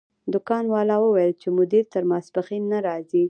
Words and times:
دکان 0.33 0.65
والا 0.73 0.95
وویل 1.01 1.31
چې 1.41 1.47
مدیر 1.57 1.85
تر 1.93 2.03
ماسپښین 2.11 2.63
نه 2.71 2.79
راځي. 2.87 3.19